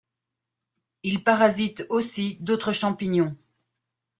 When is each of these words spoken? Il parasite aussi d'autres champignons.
Il 1.03 1.23
parasite 1.23 1.85
aussi 1.89 2.37
d'autres 2.39 2.73
champignons. 2.73 3.37